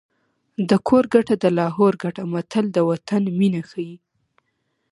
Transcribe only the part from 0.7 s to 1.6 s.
کور ګټه د